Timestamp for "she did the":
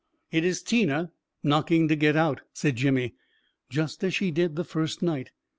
4.15-4.63